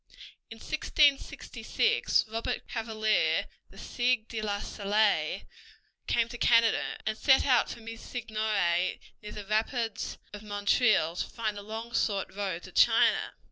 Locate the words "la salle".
4.41-5.43